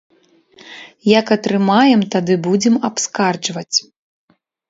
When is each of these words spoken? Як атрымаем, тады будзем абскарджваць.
Як 1.19 1.27
атрымаем, 1.35 2.01
тады 2.17 2.33
будзем 2.49 2.75
абскарджваць. 2.91 3.77